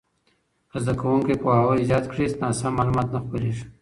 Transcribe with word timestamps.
که 0.71 0.77
زده 0.83 0.93
کوونکي 1.01 1.35
پوهاوی 1.41 1.87
زیات 1.89 2.05
کړي، 2.11 2.25
ناسم 2.41 2.71
معلومات 2.77 3.07
نه 3.15 3.19
خپرېږي. 3.23 3.63